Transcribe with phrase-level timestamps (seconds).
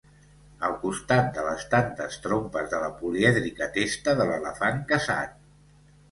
[0.67, 5.37] Al costat de les tantes trompes de la polièdrica testa de l'elefant caçat.